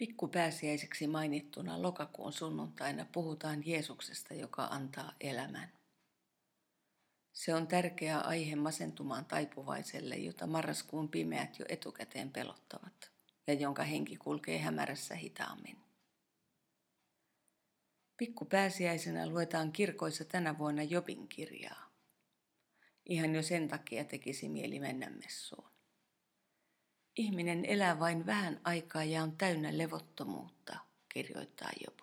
[0.00, 5.72] Pikkupääsiäiseksi mainittuna lokakuun sunnuntaina puhutaan Jeesuksesta, joka antaa elämän.
[7.32, 13.10] Se on tärkeä aihe masentumaan taipuvaiselle, jota marraskuun pimeät jo etukäteen pelottavat
[13.46, 15.76] ja jonka henki kulkee hämärässä hitaammin.
[18.16, 21.90] Pikkupääsiäisenä luetaan kirkoissa tänä vuonna Jobin kirjaa.
[23.06, 25.79] Ihan jo sen takia tekisi mieli mennä messuun.
[27.16, 30.76] Ihminen elää vain vähän aikaa ja on täynnä levottomuutta,
[31.08, 31.98] kirjoittaa Job,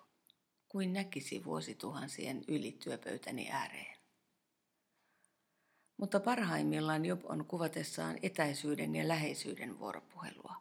[0.68, 3.98] kuin näkisi vuosituhansien yli työpöytäni ääreen.
[5.96, 10.54] Mutta parhaimmillaan Job on kuvatessaan etäisyyden ja läheisyyden vuoropuhelua.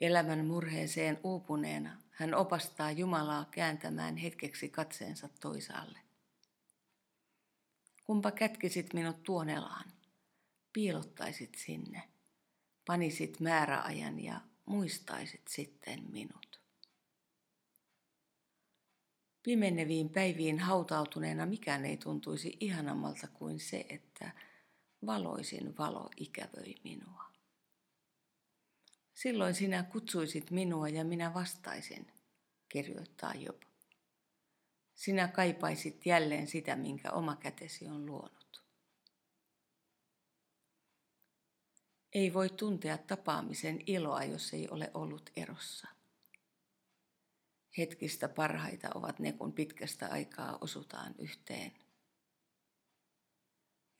[0.00, 5.98] Elämän murheeseen uupuneena hän opastaa Jumalaa kääntämään hetkeksi katseensa toisaalle.
[8.04, 9.92] Kumpa kätkisit minut tuonelaan,
[10.72, 12.02] piilottaisit sinne–
[12.90, 16.60] panisit määräajan ja muistaisit sitten minut.
[19.42, 24.30] Pimeneviin päiviin hautautuneena mikään ei tuntuisi ihanammalta kuin se, että
[25.06, 27.24] valoisin valo ikävöi minua.
[29.14, 32.06] Silloin sinä kutsuisit minua ja minä vastaisin,
[32.68, 33.62] kirjoittaa Job.
[34.94, 38.49] Sinä kaipaisit jälleen sitä, minkä oma kätesi on luonut.
[42.12, 45.88] Ei voi tuntea tapaamisen iloa, jos ei ole ollut erossa.
[47.78, 51.72] Hetkistä parhaita ovat ne, kun pitkästä aikaa osutaan yhteen.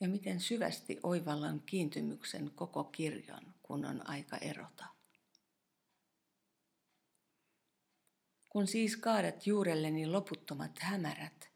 [0.00, 4.84] Ja miten syvästi oivallan kiintymyksen koko kirjon, kun on aika erota.
[8.48, 11.50] Kun siis kaadat juurelleni loputtomat hämärät,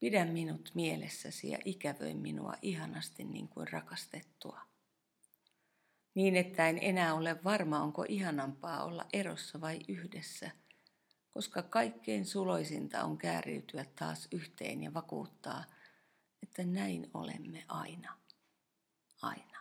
[0.00, 4.73] pidä minut mielessäsi ja ikävöi minua ihanasti niin kuin rakastettua
[6.14, 10.50] niin että en enää ole varma, onko ihanampaa olla erossa vai yhdessä,
[11.30, 15.64] koska kaikkein suloisinta on kääriytyä taas yhteen ja vakuuttaa,
[16.42, 18.18] että näin olemme aina,
[19.22, 19.53] aina.